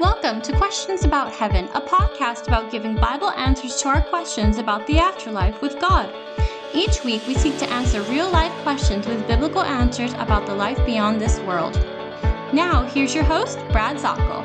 Welcome 0.00 0.42
to 0.42 0.56
Questions 0.56 1.04
About 1.04 1.32
Heaven, 1.32 1.66
a 1.72 1.80
podcast 1.80 2.48
about 2.48 2.72
giving 2.72 2.96
Bible 2.96 3.30
answers 3.30 3.80
to 3.80 3.88
our 3.90 4.02
questions 4.02 4.58
about 4.58 4.84
the 4.88 4.98
afterlife 4.98 5.62
with 5.62 5.78
God. 5.78 6.12
Each 6.74 7.04
week, 7.04 7.24
we 7.28 7.34
seek 7.36 7.56
to 7.58 7.70
answer 7.70 8.02
real 8.02 8.28
life 8.28 8.50
questions 8.64 9.06
with 9.06 9.24
biblical 9.28 9.62
answers 9.62 10.12
about 10.14 10.46
the 10.46 10.54
life 10.54 10.84
beyond 10.84 11.20
this 11.20 11.38
world. 11.40 11.74
Now, 12.52 12.82
here's 12.86 13.14
your 13.14 13.22
host, 13.22 13.56
Brad 13.70 13.96
Zockoll. 13.96 14.42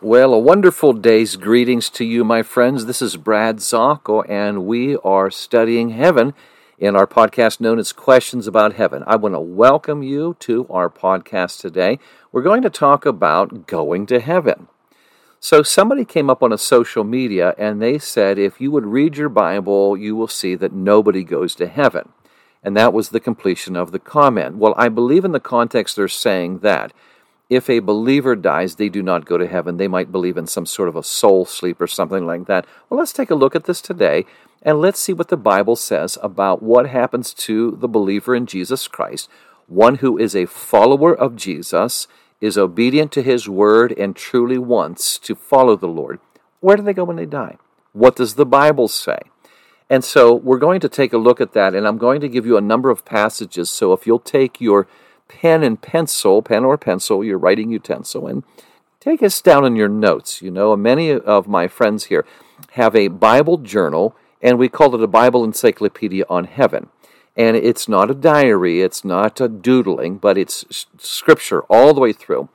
Well, 0.00 0.34
a 0.34 0.38
wonderful 0.40 0.92
day's 0.92 1.36
greetings 1.36 1.88
to 1.90 2.04
you, 2.04 2.24
my 2.24 2.42
friends. 2.42 2.86
This 2.86 3.00
is 3.00 3.16
Brad 3.16 3.58
Zockoll, 3.58 4.28
and 4.28 4.66
we 4.66 4.96
are 4.96 5.30
studying 5.30 5.90
heaven 5.90 6.34
in 6.78 6.94
our 6.94 7.06
podcast 7.06 7.60
known 7.60 7.78
as 7.78 7.92
Questions 7.92 8.46
About 8.46 8.74
Heaven. 8.74 9.02
I 9.06 9.16
want 9.16 9.34
to 9.34 9.40
welcome 9.40 10.02
you 10.02 10.36
to 10.40 10.66
our 10.68 10.90
podcast 10.90 11.60
today. 11.60 11.98
We're 12.32 12.42
going 12.42 12.62
to 12.62 12.70
talk 12.70 13.06
about 13.06 13.66
going 13.66 14.06
to 14.06 14.20
heaven. 14.20 14.68
So, 15.40 15.62
somebody 15.62 16.04
came 16.04 16.28
up 16.28 16.42
on 16.42 16.52
a 16.52 16.58
social 16.58 17.04
media 17.04 17.54
and 17.56 17.80
they 17.80 17.98
said, 17.98 18.38
if 18.38 18.60
you 18.60 18.70
would 18.70 18.86
read 18.86 19.16
your 19.16 19.28
Bible, 19.28 19.96
you 19.96 20.16
will 20.16 20.28
see 20.28 20.54
that 20.56 20.72
nobody 20.72 21.24
goes 21.24 21.54
to 21.56 21.66
heaven. 21.66 22.10
And 22.62 22.76
that 22.76 22.92
was 22.92 23.10
the 23.10 23.20
completion 23.20 23.76
of 23.76 23.92
the 23.92 23.98
comment. 23.98 24.56
Well, 24.56 24.74
I 24.76 24.88
believe 24.88 25.24
in 25.24 25.32
the 25.32 25.40
context 25.40 25.96
they're 25.96 26.08
saying 26.08 26.58
that 26.58 26.92
if 27.48 27.70
a 27.70 27.78
believer 27.78 28.34
dies, 28.34 28.74
they 28.74 28.88
do 28.88 29.02
not 29.02 29.24
go 29.24 29.38
to 29.38 29.46
heaven. 29.46 29.76
They 29.76 29.88
might 29.88 30.10
believe 30.10 30.36
in 30.36 30.46
some 30.46 30.66
sort 30.66 30.88
of 30.88 30.96
a 30.96 31.02
soul 31.02 31.44
sleep 31.44 31.80
or 31.80 31.86
something 31.86 32.26
like 32.26 32.46
that. 32.46 32.66
Well, 32.88 32.98
let's 32.98 33.12
take 33.12 33.30
a 33.30 33.36
look 33.36 33.54
at 33.54 33.64
this 33.64 33.80
today 33.80 34.24
and 34.62 34.80
let's 34.80 34.98
see 34.98 35.12
what 35.12 35.28
the 35.28 35.36
Bible 35.36 35.76
says 35.76 36.18
about 36.22 36.62
what 36.62 36.88
happens 36.88 37.32
to 37.34 37.76
the 37.80 37.88
believer 37.88 38.34
in 38.34 38.46
Jesus 38.46 38.88
Christ, 38.88 39.30
one 39.68 39.96
who 39.96 40.18
is 40.18 40.34
a 40.34 40.46
follower 40.46 41.14
of 41.14 41.36
Jesus, 41.36 42.08
is 42.40 42.58
obedient 42.58 43.12
to 43.12 43.22
his 43.22 43.48
word, 43.48 43.92
and 43.96 44.14
truly 44.14 44.58
wants 44.58 45.18
to 45.18 45.34
follow 45.34 45.76
the 45.76 45.86
Lord. 45.86 46.18
Where 46.60 46.76
do 46.76 46.82
they 46.82 46.92
go 46.92 47.04
when 47.04 47.16
they 47.16 47.26
die? 47.26 47.56
What 47.92 48.16
does 48.16 48.34
the 48.34 48.44
Bible 48.44 48.88
say? 48.88 49.18
And 49.88 50.04
so 50.04 50.34
we're 50.34 50.58
going 50.58 50.80
to 50.80 50.88
take 50.88 51.12
a 51.12 51.18
look 51.18 51.40
at 51.40 51.52
that, 51.52 51.74
and 51.74 51.86
I'm 51.86 51.96
going 51.96 52.20
to 52.20 52.28
give 52.28 52.44
you 52.44 52.56
a 52.56 52.60
number 52.60 52.90
of 52.90 53.04
passages. 53.04 53.70
So 53.70 53.92
if 53.92 54.06
you'll 54.06 54.18
take 54.18 54.60
your 54.60 54.86
pen 55.28 55.62
and 55.62 55.80
pencil, 55.80 56.42
pen 56.42 56.64
or 56.64 56.78
pencil, 56.78 57.24
your 57.24 57.38
writing 57.38 57.70
utensil, 57.70 58.26
and 58.26 58.44
take 59.00 59.22
us 59.22 59.40
down 59.40 59.64
in 59.64 59.76
your 59.76 59.88
notes. 59.88 60.42
You 60.42 60.50
know, 60.50 60.74
many 60.76 61.10
of 61.10 61.48
my 61.48 61.68
friends 61.68 62.04
here 62.04 62.26
have 62.72 62.94
a 62.94 63.08
Bible 63.08 63.58
journal 63.58 64.16
and 64.42 64.58
we 64.58 64.68
call 64.68 64.94
it 64.94 65.02
a 65.02 65.08
Bible 65.08 65.44
encyclopedia 65.44 66.24
on 66.28 66.44
heaven. 66.44 66.88
And 67.36 67.56
it's 67.56 67.88
not 67.88 68.10
a 68.10 68.14
diary, 68.14 68.80
it's 68.80 69.04
not 69.04 69.40
a 69.40 69.48
doodling, 69.48 70.18
but 70.18 70.38
it's 70.38 70.86
scripture 70.98 71.62
all 71.64 71.92
the 71.92 72.00
way 72.00 72.12
through, 72.12 72.48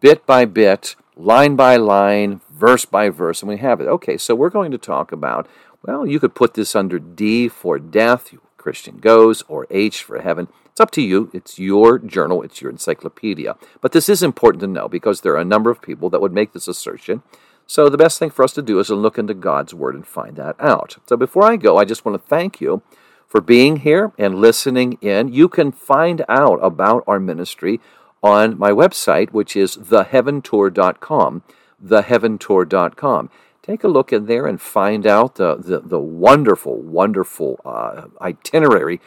bit 0.00 0.26
by 0.26 0.44
bit, 0.44 0.96
line 1.16 1.56
by 1.56 1.76
line, 1.76 2.40
verse 2.50 2.84
by 2.84 3.08
verse, 3.08 3.42
and 3.42 3.48
we 3.48 3.56
have 3.58 3.80
it. 3.80 3.86
Okay, 3.86 4.18
so 4.18 4.34
we're 4.34 4.50
going 4.50 4.70
to 4.72 4.78
talk 4.78 5.12
about, 5.12 5.48
well, 5.82 6.06
you 6.06 6.20
could 6.20 6.34
put 6.34 6.54
this 6.54 6.76
under 6.76 6.98
D 6.98 7.48
for 7.48 7.78
death, 7.78 8.34
Christian 8.58 8.98
goes, 8.98 9.42
or 9.48 9.66
H 9.70 10.02
for 10.02 10.20
heaven. 10.20 10.48
It's 10.70 10.80
up 10.80 10.90
to 10.92 11.02
you. 11.02 11.30
It's 11.32 11.58
your 11.58 11.98
journal, 11.98 12.42
it's 12.42 12.60
your 12.60 12.70
encyclopedia. 12.70 13.56
But 13.80 13.92
this 13.92 14.08
is 14.08 14.22
important 14.22 14.60
to 14.60 14.66
know 14.66 14.88
because 14.88 15.20
there 15.20 15.34
are 15.34 15.40
a 15.40 15.44
number 15.44 15.70
of 15.70 15.82
people 15.82 16.10
that 16.10 16.20
would 16.20 16.32
make 16.32 16.52
this 16.52 16.68
assertion 16.68 17.22
so 17.70 17.88
the 17.88 17.96
best 17.96 18.18
thing 18.18 18.30
for 18.30 18.42
us 18.42 18.52
to 18.54 18.62
do 18.62 18.80
is 18.80 18.88
to 18.88 18.96
look 18.96 19.16
into 19.16 19.32
God's 19.32 19.72
Word 19.72 19.94
and 19.94 20.04
find 20.04 20.34
that 20.34 20.56
out. 20.58 20.96
So 21.08 21.16
before 21.16 21.44
I 21.44 21.54
go, 21.54 21.76
I 21.76 21.84
just 21.84 22.04
want 22.04 22.20
to 22.20 22.28
thank 22.28 22.60
you 22.60 22.82
for 23.28 23.40
being 23.40 23.76
here 23.76 24.10
and 24.18 24.40
listening 24.40 24.98
in. 25.00 25.32
You 25.32 25.48
can 25.48 25.70
find 25.70 26.24
out 26.28 26.58
about 26.64 27.04
our 27.06 27.20
ministry 27.20 27.80
on 28.24 28.58
my 28.58 28.72
website, 28.72 29.30
which 29.30 29.54
is 29.54 29.76
theheaventour.com. 29.76 31.44
Theheaventour.com. 31.80 33.30
Take 33.62 33.84
a 33.84 33.88
look 33.88 34.12
in 34.12 34.26
there 34.26 34.48
and 34.48 34.60
find 34.60 35.06
out 35.06 35.36
the, 35.36 35.54
the, 35.54 35.78
the 35.78 36.00
wonderful, 36.00 36.76
wonderful 36.76 37.60
uh, 37.64 38.08
itinerary 38.20 39.00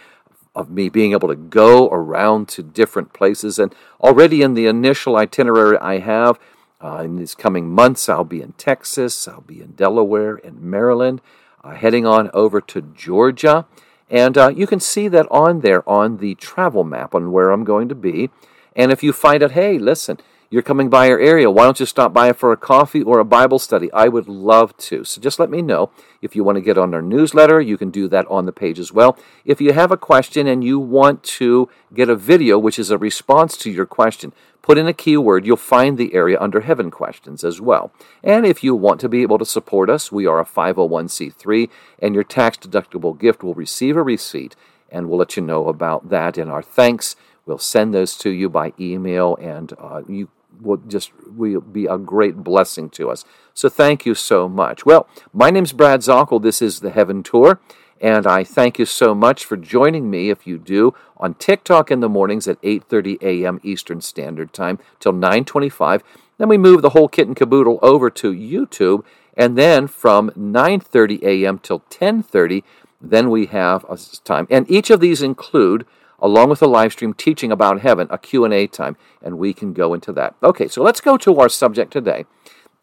of 0.56 0.70
me 0.70 0.90
being 0.90 1.14
able 1.14 1.28
to 1.28 1.36
go 1.36 1.90
around 1.90 2.48
to 2.48 2.64
different 2.64 3.14
places. 3.14 3.58
And 3.58 3.74
already 4.00 4.42
in 4.42 4.54
the 4.54 4.68
initial 4.68 5.16
itinerary 5.16 5.78
I 5.78 6.00
have, 6.00 6.40
uh, 6.84 7.02
in 7.04 7.16
these 7.16 7.34
coming 7.34 7.70
months, 7.70 8.10
I'll 8.10 8.26
be 8.26 8.42
in 8.42 8.52
Texas, 8.54 9.28
I'll 9.28 9.42
be 9.42 9.62
in 9.62 9.72
Delaware 9.72 10.36
and 10.36 10.62
Maryland, 10.62 11.22
uh, 11.64 11.72
heading 11.72 12.06
on 12.06 12.30
over 12.34 12.60
to 12.62 12.82
Georgia. 12.82 13.66
And 14.10 14.38
uh, 14.38 14.50
you 14.50 14.68
can 14.68 14.80
see 14.80 15.08
that 15.08 15.26
on 15.32 15.62
there 15.62 15.88
on 15.90 16.18
the 16.18 16.36
travel 16.36 16.84
map 16.84 17.16
on 17.16 17.32
where 17.32 17.52
I'm 17.52 17.64
going 17.64 17.90
to 17.90 17.96
be. 17.96 18.30
And 18.76 18.92
if 18.92 19.02
you 19.02 19.14
find 19.14 19.42
out, 19.42 19.52
hey, 19.52 19.80
listen, 19.80 20.20
you're 20.54 20.62
coming 20.62 20.88
by 20.88 21.10
our 21.10 21.18
area, 21.18 21.50
why 21.50 21.64
don't 21.64 21.80
you 21.80 21.86
stop 21.88 22.14
by 22.14 22.32
for 22.32 22.52
a 22.52 22.58
coffee 22.58 23.02
or 23.02 23.18
a 23.18 23.26
Bible 23.26 23.58
study? 23.58 23.92
I 23.92 24.08
would 24.08 24.28
love 24.28 24.78
to. 24.78 25.04
So 25.04 25.20
just 25.20 25.40
let 25.40 25.50
me 25.50 25.64
know. 25.64 25.90
If 26.22 26.36
you 26.36 26.44
want 26.44 26.58
to 26.58 26.62
get 26.62 26.78
on 26.78 26.94
our 26.94 27.02
newsletter, 27.02 27.60
you 27.60 27.76
can 27.76 27.90
do 27.90 28.08
that 28.10 28.28
on 28.28 28.46
the 28.46 28.52
page 28.52 28.78
as 28.78 28.94
well. 28.94 29.18
If 29.46 29.60
you 29.60 29.74
have 29.74 29.92
a 29.92 29.98
question 29.98 30.46
and 30.46 30.64
you 30.64 30.78
want 30.78 31.24
to 31.24 31.70
get 31.92 32.08
a 32.08 32.16
video, 32.16 32.60
which 32.60 32.78
is 32.78 32.92
a 32.92 33.00
response 33.00 33.58
to 33.58 33.72
your 33.72 33.88
question, 33.88 34.32
put 34.62 34.78
in 34.78 34.86
a 34.86 34.94
keyword, 34.94 35.44
you'll 35.44 35.58
find 35.58 35.98
the 35.98 36.14
area 36.14 36.40
under 36.40 36.60
Heaven 36.60 36.92
Questions 36.92 37.44
as 37.44 37.60
well. 37.60 37.92
And 38.24 38.46
if 38.46 38.64
you 38.64 38.76
want 38.76 39.00
to 39.00 39.10
be 39.10 39.24
able 39.24 39.40
to 39.40 39.46
support 39.46 39.90
us, 39.90 40.12
we 40.12 40.28
are 40.28 40.40
a 40.40 40.46
501c3, 40.46 41.68
and 41.98 42.14
your 42.14 42.24
tax 42.24 42.58
deductible 42.58 43.20
gift 43.20 43.44
will 43.44 43.56
receive 43.56 43.98
a 43.98 44.04
receipt, 44.04 44.56
and 44.92 45.10
we'll 45.10 45.18
let 45.18 45.36
you 45.36 45.42
know 45.42 45.68
about 45.68 46.10
that 46.10 46.38
in 46.38 46.48
our 46.48 46.62
thanks. 46.62 47.16
We'll 47.48 47.58
send 47.58 47.92
those 47.92 48.16
to 48.18 48.30
you 48.30 48.50
by 48.50 48.74
email, 48.80 49.36
and 49.38 49.74
uh, 49.80 50.04
you 50.08 50.30
will 50.62 50.78
just 50.78 51.12
will 51.28 51.62
be 51.62 51.86
a 51.86 51.98
great 51.98 52.38
blessing 52.38 52.90
to 52.92 53.10
us. 53.10 53.26
So 53.54 53.70
thank 53.70 54.06
you 54.06 54.16
so 54.16 54.48
much. 54.50 54.86
Well, 54.86 55.08
my 55.32 55.50
name's 55.50 55.74
Brad 55.74 56.02
Zockoll. 56.02 56.42
This 56.42 56.62
is 56.62 56.80
the 56.80 56.92
Heaven 56.92 57.24
Tour. 57.24 57.60
And 58.02 58.28
I 58.28 58.44
thank 58.44 58.78
you 58.80 58.86
so 58.86 59.16
much 59.16 59.46
for 59.46 59.56
joining 59.56 60.10
me, 60.10 60.30
if 60.30 60.46
you 60.46 60.58
do, 60.58 60.94
on 61.16 61.36
TikTok 61.36 61.90
in 61.90 62.02
the 62.02 62.10
mornings 62.10 62.50
at 62.50 62.62
8.30 62.62 63.22
a.m. 63.22 63.62
Eastern 63.64 64.02
Standard 64.02 64.52
Time 64.52 64.78
till 65.00 65.14
9.25. 65.14 66.02
Then 66.38 66.50
we 66.50 66.58
move 66.58 66.82
the 66.82 66.90
whole 66.90 67.08
kit 67.08 67.28
and 67.28 67.36
caboodle 67.36 67.80
over 67.82 68.10
to 68.10 68.34
YouTube. 68.34 69.06
And 69.38 69.58
then 69.58 69.88
from 69.88 70.32
9.30 70.32 71.24
a.m. 71.24 71.60
till 71.60 71.80
10.30, 71.80 72.64
then 73.00 73.30
we 73.30 73.46
have 73.48 73.86
a 73.86 73.98
time. 74.26 74.48
And 74.50 74.70
each 74.70 74.90
of 74.90 75.00
these 75.00 75.22
include 75.22 75.86
along 76.24 76.50
with 76.50 76.62
a 76.62 76.68
live 76.68 76.94
stream 76.94 77.14
teaching 77.14 77.52
about 77.52 77.82
heaven, 77.82 78.08
a 78.10 78.18
Q&A 78.18 78.66
time, 78.66 78.96
and 79.22 79.38
we 79.38 79.54
can 79.54 79.74
go 79.74 79.94
into 79.94 80.14
that. 80.14 80.36
Okay, 80.42 80.70
so 80.70 80.82
let's 80.82 81.02
go 81.02 81.18
to 81.18 81.38
our 81.40 81.50
subject 81.50 81.92
today. 81.92 82.26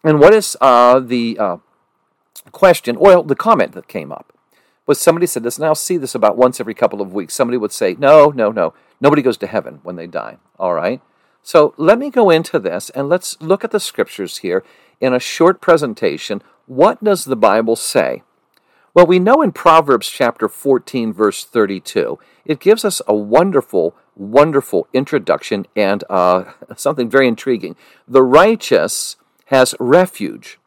And 0.03 0.19
what 0.19 0.33
is 0.33 0.55
uh, 0.61 0.99
the 0.99 1.37
uh, 1.39 1.57
question, 2.51 2.99
well, 2.99 3.23
the 3.23 3.35
comment 3.35 3.73
that 3.73 3.87
came 3.87 4.11
up 4.11 4.31
was 4.85 4.99
somebody 4.99 5.25
said 5.25 5.41
this, 5.41 5.57
and 5.57 5.65
I'll 5.65 5.73
see 5.73 5.97
this 5.97 6.13
about 6.13 6.37
once 6.37 6.59
every 6.59 6.75
couple 6.75 7.01
of 7.01 7.13
weeks. 7.13 7.33
Somebody 7.33 7.57
would 7.57 7.71
say, 7.71 7.95
no, 7.97 8.29
no, 8.29 8.51
no, 8.51 8.75
nobody 8.99 9.23
goes 9.23 9.37
to 9.37 9.47
heaven 9.47 9.79
when 9.81 9.95
they 9.95 10.07
die. 10.07 10.37
All 10.59 10.73
right? 10.73 11.01
So 11.41 11.73
let 11.77 11.97
me 11.97 12.11
go 12.11 12.29
into 12.29 12.59
this, 12.59 12.91
and 12.91 13.09
let's 13.09 13.41
look 13.41 13.63
at 13.63 13.71
the 13.71 13.79
scriptures 13.79 14.37
here 14.37 14.63
in 14.99 15.13
a 15.13 15.19
short 15.19 15.61
presentation. 15.61 16.43
What 16.67 17.03
does 17.03 17.25
the 17.25 17.35
Bible 17.35 17.75
say? 17.75 18.21
Well, 18.93 19.05
we 19.05 19.19
know 19.19 19.41
in 19.41 19.53
Proverbs 19.53 20.09
chapter 20.09 20.49
14, 20.49 21.13
verse 21.13 21.45
32, 21.45 22.19
it 22.43 22.59
gives 22.59 22.83
us 22.83 23.01
a 23.07 23.15
wonderful, 23.15 23.95
wonderful 24.17 24.85
introduction 24.91 25.65
and 25.77 26.03
uh, 26.09 26.51
something 26.75 27.09
very 27.09 27.29
intriguing. 27.29 27.77
The 28.05 28.23
righteous 28.23 29.15
has 29.45 29.75
refuge 29.79 30.59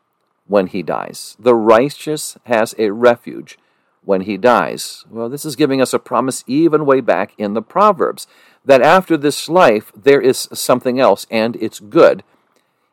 when 0.46 0.68
he 0.68 0.82
dies. 0.82 1.36
The 1.38 1.54
righteous 1.54 2.38
has 2.44 2.74
a 2.78 2.92
refuge 2.92 3.58
when 4.02 4.22
he 4.22 4.38
dies. 4.38 5.04
Well, 5.10 5.28
this 5.28 5.44
is 5.44 5.54
giving 5.54 5.82
us 5.82 5.92
a 5.92 5.98
promise 5.98 6.44
even 6.46 6.86
way 6.86 7.02
back 7.02 7.34
in 7.36 7.52
the 7.52 7.62
Proverbs 7.62 8.26
that 8.64 8.80
after 8.80 9.18
this 9.18 9.50
life 9.50 9.92
there 9.94 10.20
is 10.20 10.48
something 10.54 10.98
else, 10.98 11.26
and 11.30 11.56
it's 11.56 11.78
good 11.78 12.24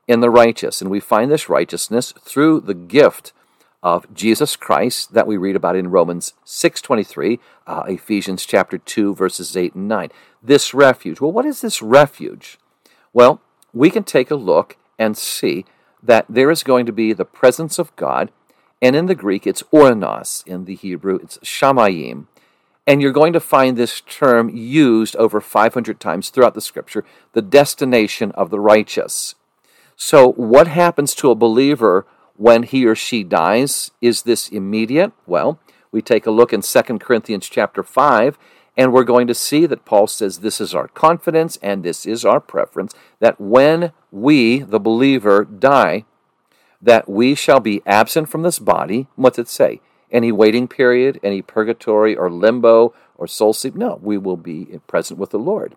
in 0.10 0.20
the 0.20 0.30
righteous. 0.30 0.82
And 0.82 0.92
we 0.92 1.00
find 1.00 1.32
this 1.32 1.48
righteousness 1.48 2.14
through 2.22 2.62
the 2.62 2.74
gift 2.74 3.32
of 3.84 4.12
Jesus 4.14 4.56
Christ 4.56 5.14
that 5.14 5.28
we 5.28 5.38
read 5.38 5.56
about 5.56 5.76
in 5.76 5.90
Romans 5.90 6.34
6:23, 6.46 7.40
uh, 7.66 7.84
Ephesians 7.88 8.46
chapter 8.46 8.78
2 8.78 9.16
verses 9.16 9.58
8 9.58 9.74
and 9.76 9.88
9. 9.88 10.12
This 10.42 10.74
refuge. 10.74 11.20
Well, 11.20 11.32
what 11.32 11.46
is 11.46 11.62
this 11.62 11.82
refuge? 11.82 12.60
Well, 13.14 13.42
we 13.74 13.90
can 13.90 14.04
take 14.04 14.32
a 14.32 14.36
look 14.36 14.78
and 15.00 15.18
see 15.18 15.66
that 16.04 16.26
there 16.30 16.52
is 16.52 16.64
going 16.64 16.86
to 16.86 16.92
be 16.92 17.14
the 17.14 17.26
presence 17.26 17.80
of 17.80 17.96
God, 17.96 18.32
and 18.82 18.96
in 18.96 19.06
the 19.08 19.16
Greek 19.16 19.48
it's 19.48 19.64
ouranos, 19.74 20.46
in 20.46 20.66
the 20.66 20.76
Hebrew 20.76 21.18
it's 21.18 21.38
shamayim. 21.40 22.28
And 22.88 23.02
you're 23.02 23.12
going 23.12 23.34
to 23.34 23.40
find 23.40 23.78
this 23.78 24.02
term 24.02 24.50
used 24.50 25.16
over 25.16 25.40
500 25.40 26.00
times 26.00 26.30
throughout 26.30 26.56
the 26.56 26.62
scripture, 26.62 27.06
the 27.34 27.42
destination 27.42 28.32
of 28.32 28.50
the 28.50 28.60
righteous. 28.60 29.36
So, 29.96 30.32
what 30.32 30.68
happens 30.68 31.14
to 31.16 31.30
a 31.30 31.36
believer 31.36 32.08
when 32.38 32.64
he 32.64 32.86
or 32.86 32.96
she 32.96 33.24
dies. 33.24 33.92
Is 34.02 34.24
this 34.24 34.50
immediate? 34.50 35.12
Well, 35.26 35.60
we 35.92 36.02
take 36.02 36.26
a 36.26 36.32
look 36.32 36.54
in 36.54 36.62
2 36.62 36.82
Corinthians 37.00 37.50
chapter 37.50 37.84
5, 37.84 38.38
And 38.78 38.94
we're 38.94 39.04
going 39.04 39.28
to 39.28 39.36
see 39.36 39.66
that 39.66 39.86
Paul 39.86 40.08
says 40.08 40.40
this 40.40 40.62
is 40.62 40.74
our 40.74 40.88
confidence 40.88 41.58
and 41.62 41.84
this 41.84 42.06
is 42.06 42.24
our 42.24 42.40
preference 42.40 42.94
that 43.20 43.40
when 43.40 43.92
we, 44.12 44.60
the 44.60 44.80
believer, 44.80 45.44
die, 45.44 46.06
that 46.82 47.08
we 47.08 47.36
shall 47.36 47.60
be 47.60 47.82
absent 47.86 48.30
from 48.30 48.44
this 48.44 48.60
body. 48.60 49.08
What's 49.16 49.38
it 49.38 49.50
say? 49.50 49.82
Any 50.10 50.32
waiting 50.32 50.68
period, 50.68 51.20
any 51.24 51.42
purgatory 51.42 52.16
or 52.16 52.30
limbo 52.30 52.94
or 53.16 53.28
soul 53.28 53.54
sleep? 53.54 53.76
No, 53.76 54.00
we 54.02 54.18
will 54.18 54.38
be 54.38 54.80
present 54.88 55.20
with 55.20 55.30
the 55.30 55.40
Lord. 55.40 55.76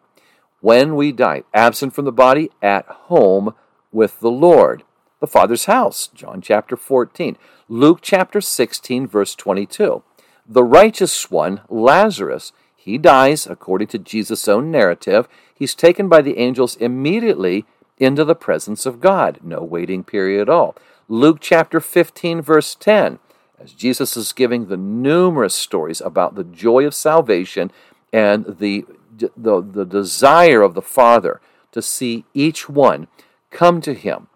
When 0.60 0.94
we 0.96 1.12
die, 1.12 1.42
absent 1.52 1.94
from 1.94 2.06
the 2.06 2.12
body, 2.12 2.50
at 2.62 2.86
home 2.86 3.54
with 3.92 4.20
the 4.20 4.30
Lord. 4.30 4.82
The 5.24 5.30
Father's 5.30 5.64
house, 5.64 6.08
John 6.08 6.42
chapter 6.42 6.76
14. 6.76 7.38
Luke 7.70 8.00
chapter 8.02 8.42
16, 8.42 9.06
verse 9.06 9.34
22. 9.34 10.02
The 10.46 10.62
righteous 10.62 11.30
one, 11.30 11.62
Lazarus, 11.70 12.52
he 12.76 12.98
dies, 12.98 13.46
according 13.46 13.88
to 13.88 13.98
Jesus' 13.98 14.46
own 14.48 14.70
narrative. 14.70 15.26
He's 15.54 15.74
taken 15.74 16.10
by 16.10 16.20
the 16.20 16.36
angels 16.36 16.76
immediately 16.76 17.64
into 17.96 18.22
the 18.22 18.34
presence 18.34 18.84
of 18.84 19.00
God. 19.00 19.38
No 19.42 19.62
waiting 19.62 20.04
period 20.04 20.42
at 20.42 20.50
all. 20.50 20.76
Luke 21.08 21.38
chapter 21.40 21.80
15, 21.80 22.42
verse 22.42 22.74
10, 22.74 23.18
as 23.58 23.72
Jesus 23.72 24.18
is 24.18 24.34
giving 24.34 24.66
the 24.66 24.76
numerous 24.76 25.54
stories 25.54 26.02
about 26.02 26.34
the 26.34 26.44
joy 26.44 26.84
of 26.84 26.94
salvation 26.94 27.72
and 28.12 28.58
the, 28.58 28.84
the, 29.10 29.62
the 29.62 29.86
desire 29.86 30.60
of 30.60 30.74
the 30.74 30.82
Father 30.82 31.40
to 31.72 31.80
see 31.80 32.26
each 32.34 32.68
one 32.68 33.08
come 33.50 33.80
to 33.80 33.94
Him. 33.94 34.26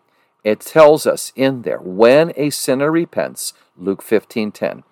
It 0.48 0.60
tells 0.60 1.06
us 1.06 1.30
in 1.36 1.60
there, 1.60 1.76
when 1.76 2.32
a 2.34 2.48
sinner 2.48 2.90
repents, 2.90 3.52
Luke 3.76 4.00
15, 4.00 4.50
10, 4.50 4.82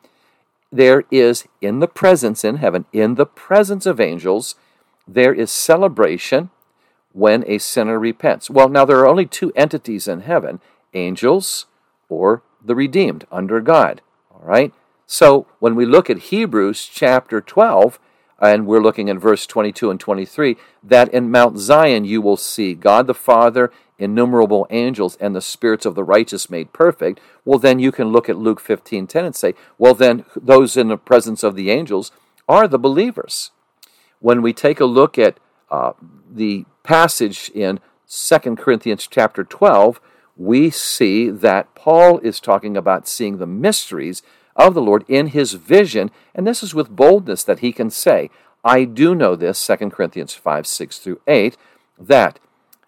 there 0.71 1.05
is 1.11 1.49
in 1.63 1.79
the 1.79 1.89
presence 1.89 2.45
in 2.45 2.57
heaven, 2.57 2.85
in 2.93 3.15
the 3.15 3.25
presence 3.25 3.87
of 3.87 3.99
angels, 3.99 4.57
there 5.09 5.33
is 5.33 5.51
celebration 5.51 6.51
when 7.15 7.43
a 7.47 7.57
sinner 7.57 7.99
repents. 7.99 8.51
Well, 8.51 8.69
now 8.69 8.85
there 8.85 8.99
are 8.99 9.09
only 9.09 9.25
two 9.25 9.51
entities 9.57 10.07
in 10.07 10.21
heaven 10.21 10.61
angels 10.93 11.65
or 12.11 12.43
the 12.63 12.75
redeemed 12.75 13.27
under 13.33 13.63
God. 13.63 14.03
All 14.31 14.43
right? 14.45 14.75
So 15.07 15.47
when 15.59 15.75
we 15.75 15.87
look 15.87 16.11
at 16.11 16.29
Hebrews 16.29 16.85
chapter 16.93 17.41
12, 17.41 17.99
and 18.41 18.67
we're 18.67 18.83
looking 18.83 19.09
at 19.09 19.17
verse 19.17 19.47
22 19.47 19.91
and 19.91 20.01
23, 20.01 20.57
that 20.83 21.13
in 21.13 21.31
Mount 21.31 21.59
Zion 21.59 22.05
you 22.05 22.21
will 22.21 22.37
see 22.37 22.75
God 22.75 23.07
the 23.07 23.15
Father 23.15 23.73
innumerable 23.99 24.67
angels 24.71 25.17
and 25.17 25.35
the 25.35 25.41
spirits 25.41 25.87
of 25.87 25.95
the 25.95 26.05
righteous 26.05 26.51
made 26.51 26.73
perfect, 26.73 27.21
well, 27.45 27.59
then 27.59 27.79
you 27.79 27.91
can 27.91 28.09
look 28.09 28.29
at 28.29 28.37
Luke 28.37 28.61
15 28.61 29.07
10 29.07 29.25
and 29.25 29.35
say, 29.35 29.55
well, 29.79 29.95
then 29.95 30.25
those 30.37 30.77
in 30.77 30.89
the 30.89 30.99
presence 30.99 31.43
of 31.43 31.57
the 31.57 31.71
angels 31.71 32.13
are 32.49 32.69
the 32.69 32.79
believers. 32.79 33.51
When 34.21 34.43
we 34.43 34.53
take 34.53 34.81
a 34.81 34.85
look 34.85 35.19
at 35.19 35.39
uh, 35.71 35.93
the 36.31 36.65
passage 36.83 37.51
in 37.55 37.81
2 38.09 38.57
Corinthians 38.57 39.09
chapter 39.11 39.45
12, 39.45 40.01
we 40.37 40.71
see 40.71 41.31
that 41.31 41.75
Paul 41.75 42.19
is 42.19 42.41
talking 42.41 42.77
about 42.77 43.09
seeing 43.09 43.39
the 43.39 43.47
mysteries 43.47 44.23
of 44.57 44.75
the 44.75 44.83
Lord 44.83 45.05
in 45.07 45.29
his 45.29 45.53
vision, 45.53 46.11
and 46.35 46.47
this 46.47 46.63
is 46.63 46.75
with 46.75 46.97
boldness 46.97 47.45
that 47.45 47.61
he 47.61 47.73
can 47.73 47.91
say, 47.91 48.31
I 48.65 48.85
do 48.85 49.15
know 49.15 49.37
this, 49.37 49.65
2 49.65 49.91
Corinthians 49.91 50.35
5 50.35 50.67
6 50.67 50.99
through 50.99 51.21
8, 51.27 51.57
that 51.99 52.41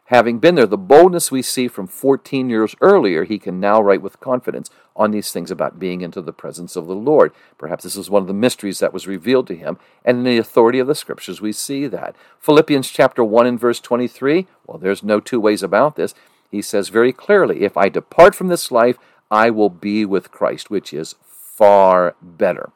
Having 0.08 0.38
been 0.38 0.54
there, 0.54 0.64
the 0.64 0.78
boldness 0.78 1.30
we 1.30 1.42
see 1.42 1.68
from 1.68 1.86
14 1.86 2.48
years 2.48 2.74
earlier, 2.80 3.24
he 3.24 3.38
can 3.38 3.60
now 3.60 3.78
write 3.82 4.00
with 4.00 4.20
confidence 4.20 4.70
on 4.96 5.10
these 5.10 5.32
things 5.32 5.50
about 5.50 5.78
being 5.78 6.00
into 6.00 6.22
the 6.22 6.32
presence 6.32 6.76
of 6.76 6.86
the 6.86 6.94
Lord. 6.94 7.30
Perhaps 7.58 7.84
this 7.84 7.94
is 7.94 8.08
one 8.08 8.22
of 8.22 8.26
the 8.26 8.32
mysteries 8.32 8.78
that 8.78 8.94
was 8.94 9.06
revealed 9.06 9.46
to 9.48 9.54
him, 9.54 9.76
and 10.06 10.16
in 10.18 10.24
the 10.24 10.38
authority 10.38 10.78
of 10.78 10.86
the 10.86 10.94
scriptures, 10.94 11.42
we 11.42 11.52
see 11.52 11.86
that. 11.88 12.16
Philippians 12.40 12.88
chapter 12.88 13.22
1 13.22 13.46
and 13.46 13.60
verse 13.60 13.80
23, 13.80 14.46
well, 14.66 14.78
there's 14.78 15.02
no 15.02 15.20
two 15.20 15.38
ways 15.38 15.62
about 15.62 15.96
this. 15.96 16.14
He 16.50 16.62
says 16.62 16.88
very 16.88 17.12
clearly, 17.12 17.60
If 17.60 17.76
I 17.76 17.90
depart 17.90 18.34
from 18.34 18.48
this 18.48 18.70
life, 18.70 18.96
I 19.30 19.50
will 19.50 19.68
be 19.68 20.06
with 20.06 20.30
Christ, 20.30 20.70
which 20.70 20.94
is 20.94 21.16
far 21.58 22.14
better. 22.22 22.70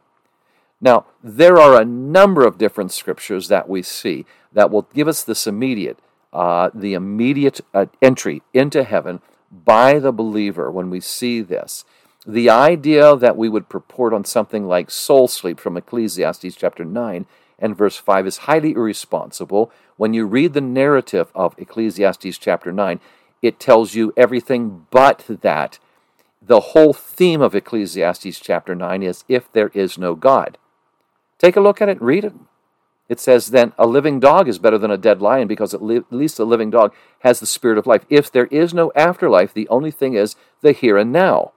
Now, 0.80 1.06
there 1.22 1.58
are 1.58 1.80
a 1.80 1.84
number 1.84 2.44
of 2.44 2.58
different 2.58 2.90
scriptures 2.90 3.46
that 3.46 3.68
we 3.68 3.82
see 3.82 4.26
that 4.52 4.70
will 4.70 4.88
give 4.92 5.06
us 5.06 5.22
this 5.22 5.46
immediate 5.46 5.98
uh, 6.32 6.70
the 6.72 6.94
immediate 6.94 7.60
uh, 7.74 7.86
entry 8.00 8.42
into 8.54 8.82
heaven 8.84 9.20
by 9.50 9.98
the 9.98 10.12
believer 10.12 10.70
when 10.70 10.88
we 10.88 10.98
see 10.98 11.42
this. 11.42 11.84
The 12.26 12.48
idea 12.48 13.16
that 13.16 13.36
we 13.36 13.50
would 13.50 13.68
purport 13.68 14.14
on 14.14 14.24
something 14.24 14.66
like 14.66 14.90
soul 14.90 15.28
sleep 15.28 15.60
from 15.60 15.76
Ecclesiastes 15.76 16.56
chapter 16.56 16.86
9 16.86 17.26
and 17.58 17.76
verse 17.76 17.98
5 17.98 18.26
is 18.26 18.36
highly 18.38 18.72
irresponsible. 18.72 19.70
When 19.96 20.14
you 20.14 20.24
read 20.24 20.54
the 20.54 20.62
narrative 20.62 21.30
of 21.34 21.54
Ecclesiastes 21.58 22.38
chapter 22.38 22.72
9, 22.72 22.98
it 23.42 23.60
tells 23.60 23.94
you 23.94 24.14
everything 24.16 24.86
but 24.90 25.24
that. 25.28 25.78
The 26.44 26.60
whole 26.60 26.92
theme 26.92 27.40
of 27.40 27.54
Ecclesiastes 27.54 28.40
chapter 28.40 28.74
9 28.74 29.02
is 29.04 29.24
if 29.28 29.50
there 29.52 29.70
is 29.74 29.96
no 29.96 30.16
God. 30.16 30.58
Take 31.38 31.54
a 31.54 31.60
look 31.60 31.80
at 31.80 31.88
it, 31.88 32.02
read 32.02 32.24
it, 32.24 32.34
it 33.08 33.20
says, 33.20 33.48
then 33.48 33.72
a 33.78 33.86
living 33.86 34.18
dog 34.18 34.48
is 34.48 34.58
better 34.58 34.78
than 34.78 34.90
a 34.90 34.96
dead 34.96 35.20
lion 35.20 35.46
because 35.46 35.74
at, 35.74 35.82
least 35.82 36.38
a 36.38 36.44
living 36.44 36.70
dog 36.70 36.94
has 37.20 37.40
the 37.40 37.46
spirit 37.46 37.78
of 37.78 37.86
life. 37.86 38.06
If 38.08 38.32
there 38.32 38.46
is 38.46 38.72
no 38.72 38.90
afterlife, 38.96 39.52
the 39.52 39.68
only 39.68 39.90
thing 39.90 40.14
is 40.14 40.34
the 40.62 40.72
here 40.72 40.96
and 40.96 41.12
now. 41.12 41.52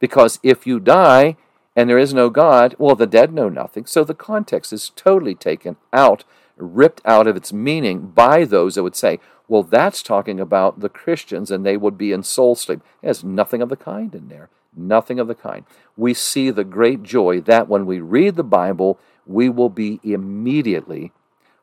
Because 0.00 0.38
if 0.42 0.66
you 0.66 0.80
die 0.80 1.36
and 1.74 1.88
there 1.88 1.98
is 1.98 2.12
no 2.12 2.28
God, 2.28 2.74
well, 2.78 2.96
the 2.96 3.06
dead 3.06 3.32
know 3.32 3.48
nothing. 3.48 3.86
So 3.86 4.04
the 4.04 4.14
context 4.14 4.72
is 4.72 4.90
totally 4.96 5.34
taken 5.34 5.76
out, 5.92 6.24
ripped 6.56 7.02
out 7.04 7.26
of 7.26 7.36
its 7.36 7.52
meaning 7.52 8.08
by 8.08 8.44
those 8.44 8.74
that 8.74 8.82
would 8.82 8.96
say, 8.96 9.20
well, 9.48 9.62
that's 9.62 10.02
talking 10.02 10.40
about 10.40 10.80
the 10.80 10.88
Christians 10.88 11.50
and 11.50 11.64
they 11.64 11.76
would 11.76 11.96
be 11.96 12.12
in 12.12 12.22
soul 12.22 12.54
sleep. 12.54 12.80
There's 13.02 13.22
nothing 13.22 13.62
of 13.62 13.68
the 13.68 13.76
kind 13.76 14.14
in 14.14 14.28
there. 14.28 14.48
Nothing 14.76 15.18
of 15.18 15.28
the 15.28 15.34
kind. 15.34 15.64
We 15.96 16.12
see 16.12 16.50
the 16.50 16.64
great 16.64 17.02
joy 17.02 17.40
that 17.42 17.68
when 17.68 17.86
we 17.86 18.00
read 18.00 18.36
the 18.36 18.44
Bible, 18.44 18.98
we 19.24 19.48
will 19.48 19.70
be 19.70 20.00
immediately 20.02 21.12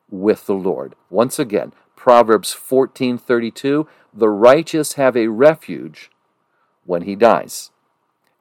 with 0.10 0.46
the 0.46 0.56
Lord. 0.56 0.96
Once 1.10 1.38
again, 1.38 1.74
Proverbs 1.96 2.54
14:32, 2.54 3.88
the 4.14 4.30
righteous 4.30 4.94
have 4.94 5.16
a 5.16 5.28
refuge 5.28 6.10
when 6.86 7.04
he 7.04 7.16
dies. 7.16 7.72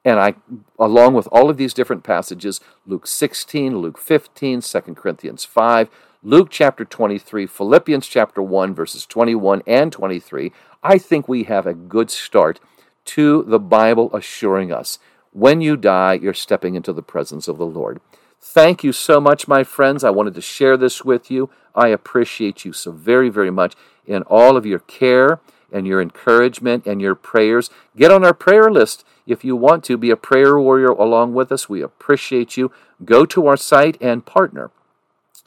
And 0.03 0.19
I 0.19 0.35
along 0.77 1.13
with 1.13 1.27
all 1.31 1.49
of 1.49 1.57
these 1.57 1.73
different 1.73 2.03
passages, 2.03 2.59
Luke 2.85 3.07
16, 3.07 3.77
Luke 3.77 3.97
15, 3.97 4.61
2 4.61 4.81
Corinthians 4.95 5.45
5, 5.45 5.89
Luke 6.25 6.47
chapter 6.49 6.85
23, 6.85 7.45
Philippians 7.45 8.07
chapter 8.07 8.41
1 8.41 8.73
verses 8.73 9.05
21 9.05 9.61
and 9.67 9.91
23, 9.91 10.53
I 10.81 10.97
think 10.97 11.27
we 11.27 11.43
have 11.43 11.67
a 11.67 11.73
good 11.73 12.09
start 12.09 12.61
to 13.03 13.43
the 13.43 13.59
Bible 13.59 14.09
assuring 14.15 14.71
us 14.71 14.99
when 15.33 15.59
you 15.59 15.75
die, 15.75 16.13
you're 16.13 16.33
stepping 16.33 16.75
into 16.75 16.93
the 16.93 17.01
presence 17.01 17.49
of 17.49 17.57
the 17.57 17.65
Lord. 17.65 17.99
Thank 18.39 18.85
you 18.85 18.93
so 18.93 19.19
much, 19.19 19.49
my 19.49 19.65
friends. 19.65 20.01
I 20.05 20.11
wanted 20.11 20.33
to 20.35 20.41
share 20.41 20.77
this 20.77 21.03
with 21.03 21.29
you. 21.29 21.49
I 21.75 21.89
appreciate 21.89 22.63
you 22.63 22.71
so 22.71 22.93
very, 22.93 23.27
very 23.27 23.51
much 23.51 23.75
in 24.05 24.21
all 24.23 24.55
of 24.55 24.65
your 24.65 24.79
care 24.79 25.41
and 25.73 25.85
your 25.85 26.01
encouragement 26.01 26.85
and 26.85 27.01
your 27.01 27.15
prayers. 27.15 27.69
Get 27.97 28.11
on 28.11 28.23
our 28.23 28.33
prayer 28.33 28.71
list 28.71 29.03
if 29.27 29.43
you 29.43 29.57
want 29.57 29.83
to 29.85 29.97
be 29.97 30.09
a 30.09 30.15
prayer 30.15 30.57
warrior 30.57 30.91
along 30.91 31.33
with 31.33 31.51
us. 31.51 31.67
We 31.67 31.81
appreciate 31.81 32.55
you. 32.55 32.71
Go 33.03 33.25
to 33.25 33.47
our 33.47 33.57
site 33.57 33.97
and 33.99 34.25
partner. 34.25 34.71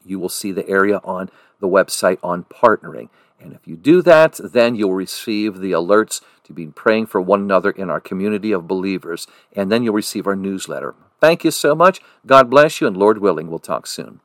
You 0.06 0.18
will 0.18 0.28
see 0.28 0.52
the 0.52 0.68
area 0.68 1.00
on 1.04 1.30
the 1.60 1.68
website 1.68 2.18
on 2.22 2.44
partnering. 2.44 3.08
And 3.40 3.52
if 3.52 3.66
you 3.66 3.76
do 3.76 4.02
that, 4.02 4.40
then 4.42 4.74
you'll 4.74 4.94
receive 4.94 5.58
the 5.58 5.72
alerts 5.72 6.20
to 6.44 6.52
be 6.52 6.66
praying 6.66 7.06
for 7.06 7.20
one 7.20 7.40
another 7.40 7.70
in 7.70 7.90
our 7.90 8.00
community 8.00 8.52
of 8.52 8.68
believers. 8.68 9.26
And 9.54 9.70
then 9.70 9.82
you'll 9.82 9.94
receive 9.94 10.26
our 10.26 10.36
newsletter. 10.36 10.94
Thank 11.20 11.44
you 11.44 11.50
so 11.50 11.74
much. 11.74 12.00
God 12.24 12.48
bless 12.48 12.80
you, 12.80 12.86
and 12.86 12.96
Lord 12.96 13.18
willing, 13.18 13.48
we'll 13.48 13.58
talk 13.58 13.86
soon. 13.86 14.20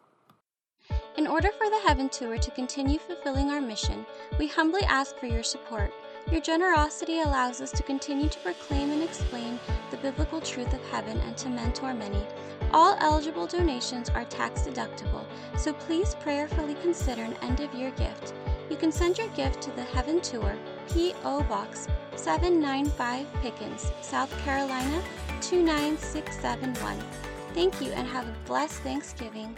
In 1.17 1.27
order 1.27 1.49
for 1.57 1.69
the 1.69 1.81
Heaven 1.85 2.09
Tour 2.09 2.37
to 2.37 2.51
continue 2.51 2.99
fulfilling 2.99 3.49
our 3.49 3.61
mission, 3.61 4.05
we 4.39 4.47
humbly 4.47 4.83
ask 4.83 5.17
for 5.17 5.25
your 5.25 5.43
support. 5.43 5.91
Your 6.29 6.41
generosity 6.41 7.21
allows 7.21 7.61
us 7.61 7.71
to 7.71 7.83
continue 7.83 8.29
to 8.29 8.39
proclaim 8.39 8.91
and 8.91 9.01
explain 9.01 9.59
the 9.89 9.97
biblical 9.97 10.39
truth 10.39 10.73
of 10.73 10.83
heaven 10.85 11.19
and 11.21 11.35
to 11.37 11.49
mentor 11.49 11.93
many. 11.93 12.25
All 12.73 12.95
eligible 12.99 13.47
donations 13.47 14.09
are 14.09 14.25
tax 14.25 14.61
deductible, 14.61 15.25
so 15.57 15.73
please 15.73 16.15
prayerfully 16.15 16.75
consider 16.75 17.23
an 17.23 17.35
end 17.41 17.59
of 17.59 17.73
year 17.73 17.91
gift. 17.91 18.33
You 18.69 18.77
can 18.77 18.91
send 18.91 19.17
your 19.17 19.27
gift 19.29 19.61
to 19.63 19.71
the 19.71 19.83
Heaven 19.83 20.21
Tour, 20.21 20.55
P.O. 20.93 21.43
Box 21.43 21.87
795 22.15 23.27
Pickens, 23.41 23.91
South 24.01 24.31
Carolina 24.45 25.01
29671. 25.41 26.97
Thank 27.53 27.81
you 27.81 27.91
and 27.91 28.07
have 28.07 28.27
a 28.27 28.35
blessed 28.45 28.79
Thanksgiving. 28.81 29.57